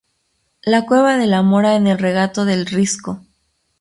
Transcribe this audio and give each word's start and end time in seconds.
La 0.63 0.87
cueva 0.87 1.15
de 1.19 1.27
la 1.27 1.43
mora 1.43 1.75
en 1.75 1.85
el 1.85 1.99
regato 1.99 2.43
del 2.43 2.65
Risco. 2.65 3.21